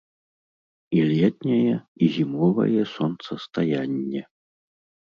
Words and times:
І 0.99 1.03
летняе, 1.11 1.75
і 2.05 2.09
зімовае 2.15 2.81
сонцастаянне. 2.95 4.29